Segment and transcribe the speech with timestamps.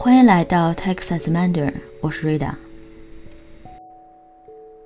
[0.00, 2.54] 欢迎来到 Texas Mandarin，我是 Rita。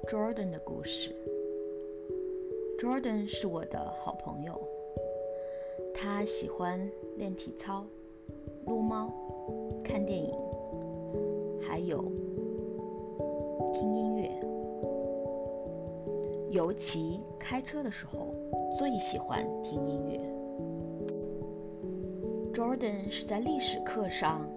[0.09, 1.15] Jordan 的故事。
[2.79, 4.59] Jordan 是我的好朋友，
[5.95, 6.81] 他喜欢
[7.19, 7.85] 练体操、
[8.65, 9.13] 撸猫、
[9.85, 10.35] 看电影，
[11.61, 12.03] 还有
[13.75, 14.31] 听音乐，
[16.49, 18.35] 尤其开车的时候
[18.79, 20.19] 最喜欢听音乐。
[22.55, 24.49] Jordan 是在历史课上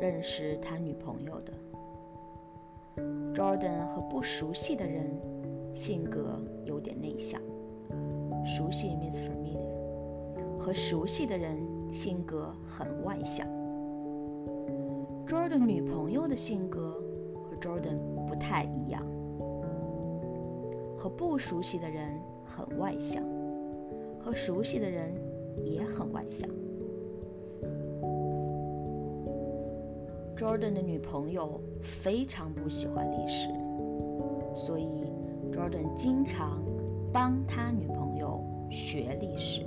[0.00, 1.52] 认识他女朋友的。
[3.34, 5.06] Jordan 和不熟悉的人
[5.74, 7.38] 性格有点内向，
[8.44, 11.58] 熟悉 means familiar，和熟悉的人
[11.92, 13.46] 性格很外向。
[15.26, 17.00] Jordan 女朋友的性格
[17.44, 19.06] 和 Jordan 不太一样，
[20.98, 23.22] 和不熟悉的人很外向，
[24.18, 25.12] 和熟悉的人
[25.62, 26.48] 也很外向。
[30.40, 33.50] Jordan 的女朋友非常不喜欢历史，
[34.56, 35.04] 所以
[35.52, 36.64] Jordan 经常
[37.12, 39.66] 帮他女朋友学历史。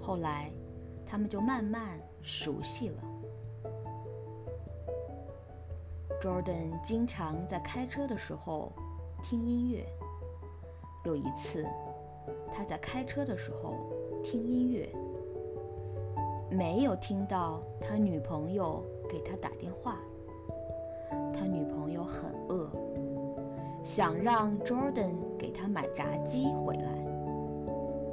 [0.00, 0.50] 后来，
[1.04, 3.02] 他们就慢慢熟悉了。
[6.18, 8.72] Jordan 经常在开车的时候
[9.22, 9.84] 听音乐。
[11.04, 11.66] 有一次，
[12.50, 13.74] 他在开车的时候
[14.24, 14.88] 听音乐，
[16.50, 18.82] 没有听到他女朋友。
[19.08, 19.98] 给他打电话，
[21.32, 22.70] 他女朋友很饿，
[23.82, 27.06] 想让 Jordan 给他买炸鸡回来。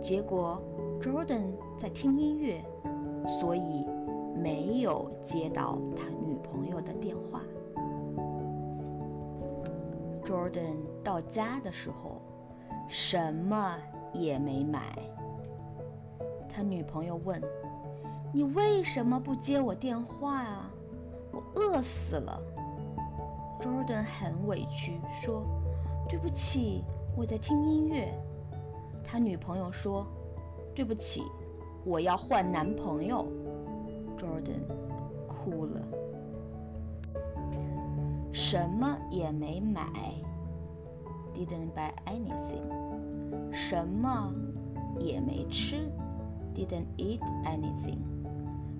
[0.01, 0.61] 结果
[1.01, 2.63] Jordan 在听音乐，
[3.27, 3.85] 所以
[4.35, 7.41] 没有接到他女朋友的电话。
[10.25, 12.21] Jordan 到家的时候，
[12.87, 13.77] 什么
[14.13, 14.97] 也没买。
[16.49, 17.41] 他女朋友问
[18.31, 20.71] ：“你为什么不接我电话啊？”
[21.83, 22.41] 死了
[23.59, 25.45] ，Jordan 很委屈，说
[26.09, 26.83] ：“对不起，
[27.15, 28.11] 我在听音乐。”
[29.03, 30.07] 他女朋友说
[30.73, 31.21] ：“对不起，
[31.83, 33.27] 我要换男朋友。
[34.17, 34.63] ”Jordan
[35.27, 35.81] 哭了，
[38.31, 39.83] 什么也没买
[41.35, 44.33] ，didn't buy anything，什么
[44.99, 45.91] 也没吃
[46.55, 47.99] ，didn't eat anything，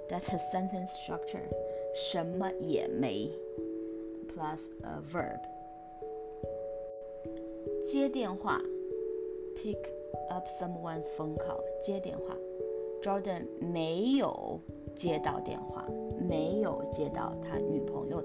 [0.09, 1.47] that's a sentence structure，
[1.93, 3.29] 什么也没，
[4.29, 5.39] plus a verb。
[7.83, 8.59] 接电话，
[9.55, 9.77] pick
[10.29, 12.35] up someone's phone call，接电话。
[13.01, 14.59] Jordan 没有
[14.95, 15.85] 接到电话，
[16.17, 18.23] 没有接到他女朋友。